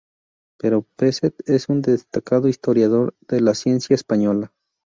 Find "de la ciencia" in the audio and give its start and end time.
3.27-3.93